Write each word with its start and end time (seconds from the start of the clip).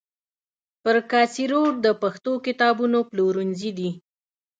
پر 0.83 0.97
کاسي 1.11 1.43
روډ 1.51 1.73
د 1.85 1.87
پښتو 2.01 2.33
کتابونو 2.45 2.99
پلورنځي 3.09 3.71
دي. 3.77 3.89